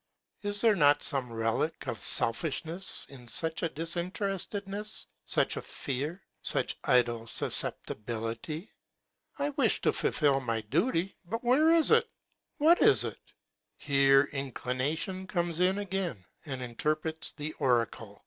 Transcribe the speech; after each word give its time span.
—is 0.41 0.61
there 0.61 0.75
not 0.75 1.03
some 1.03 1.31
relic 1.31 1.85
of 1.87 1.99
selfishness 1.99 3.05
in 3.09 3.27
such 3.27 3.61
a 3.61 3.69
disinter 3.69 4.27
estedness, 4.29 5.05
such 5.27 5.55
a 5.57 5.61
fear, 5.61 6.19
such 6.41 6.75
idle 6.85 7.27
suscepti 7.27 7.93
bility? 8.05 8.67
I 9.37 9.49
wish 9.49 9.79
to 9.81 9.93
fulfil 9.93 10.39
my 10.39 10.61
duty— 10.61 11.15
but 11.29 11.43
where 11.43 11.69
is 11.71 11.91
it, 11.91 12.09
what 12.57 12.81
is 12.81 13.03
it? 13.03 13.19
Here 13.77 14.23
inclination 14.33 15.27
comes 15.27 15.59
in 15.59 15.77
again 15.77 16.25
and 16.47 16.63
interprets 16.63 17.31
the 17.33 17.53
oracle. 17.59 18.19